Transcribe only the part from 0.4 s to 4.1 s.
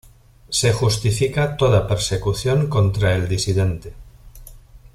Se justifica toda persecución contra el disidente.